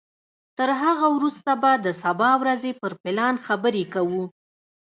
تر 0.57 0.69
هغه 0.83 1.05
وروسته 1.15 1.51
به 1.61 1.71
د 1.85 1.87
سبا 2.03 2.31
ورځې 2.41 2.71
پر 2.81 2.91
پلان 3.03 3.35
خبرې 3.45 3.83
کوو. 3.93 4.23